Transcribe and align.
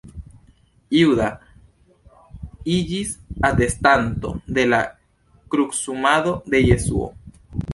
Juda 0.99 1.25
iĝis 2.77 3.11
atestanto 3.51 4.33
de 4.59 4.67
la 4.73 4.81
krucumado 5.55 6.33
de 6.55 6.67
Jesuo. 6.67 7.13